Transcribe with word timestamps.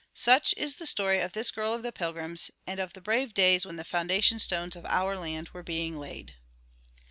Such 0.15 0.55
is 0.57 0.77
the 0.77 0.87
story 0.87 1.19
of 1.19 1.33
this 1.33 1.51
girl 1.51 1.73
of 1.75 1.83
the 1.83 1.91
Pilgrims 1.91 2.49
and 2.65 2.79
of 2.79 2.93
the 2.93 3.01
brave 3.01 3.35
days 3.35 3.67
when 3.67 3.75
the 3.75 3.83
foundation 3.83 4.39
stones 4.39 4.75
of 4.75 4.83
our 4.87 5.15
land 5.15 5.49
were 5.49 5.61
being 5.61 5.95
laid. 5.99 6.37